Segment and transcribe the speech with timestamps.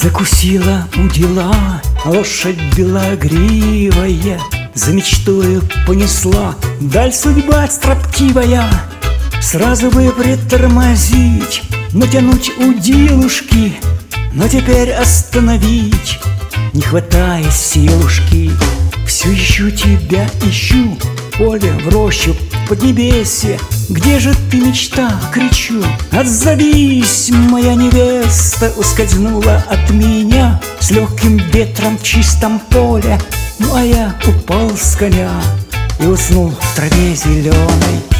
[0.00, 4.40] Закусила у дела лошадь белогривая
[4.72, 6.54] За мечтою понесла.
[6.80, 8.64] Даль судьба строптивая
[9.42, 13.74] Сразу бы притормозить, натянуть удилушки
[14.32, 16.18] Но теперь остановить.
[16.72, 18.52] Не хватает силушки
[19.06, 20.96] Все ищу тебя, ищу,
[21.40, 22.36] поле в рощу,
[22.68, 23.58] поднебесье.
[23.88, 25.82] Где же ты, мечта, кричу
[26.12, 28.70] Отзовись, моя невеста!
[28.76, 33.18] Ускользнула от меня С легким ветром в чистом поле.
[33.58, 35.30] Ну а я упал с коня
[35.98, 38.19] И уснул в траве зеленой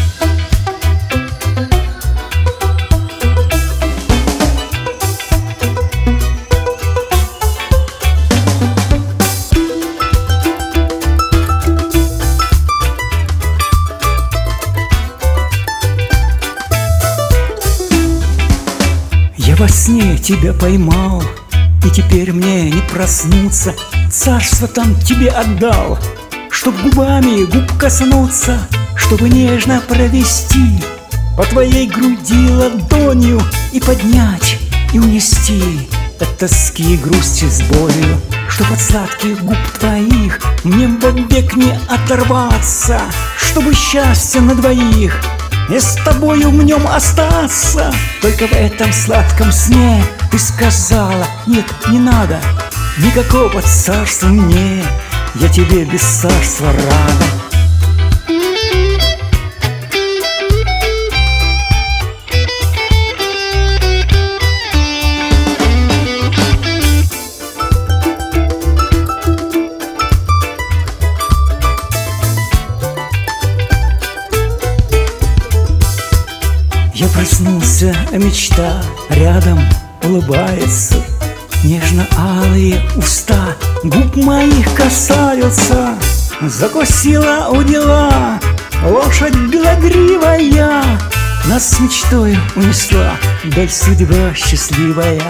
[19.61, 21.23] во сне тебя поймал,
[21.85, 23.75] и теперь мне не проснуться.
[24.11, 25.99] Царство там тебе отдал,
[26.51, 28.59] чтоб губами губ коснуться
[28.97, 30.83] Чтобы нежно провести
[31.37, 33.41] по твоей груди ладонью
[33.73, 34.59] И поднять,
[34.95, 35.89] и унести
[36.19, 43.01] от тоски и грусти с болью Чтоб от сладких губ твоих мне вовек не оторваться
[43.37, 45.15] Чтобы счастье на двоих
[45.71, 47.93] и с тобою в нем остаться.
[48.21, 52.41] Только в этом сладком сне Ты сказала, нет, не надо
[52.99, 54.85] Никакого царства мне.
[55.37, 57.50] Я тебе без царства рада
[77.01, 79.59] Я проснулся, а мечта рядом
[80.03, 80.97] улыбается.
[81.65, 85.95] Нежно-алые уста губ моих касаются.
[86.43, 88.39] Закусила у дела
[88.85, 90.83] лошадь белогривая.
[91.47, 95.23] Нас с мечтой унесла даль судьба счастливая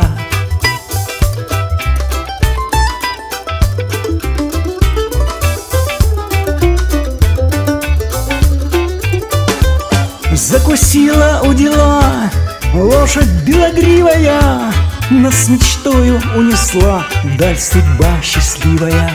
[10.91, 12.03] Закусила у дела
[12.75, 14.73] лошадь белогривая
[15.11, 17.05] Нас мечтою унесла.
[17.39, 19.13] Даль судьба счастливая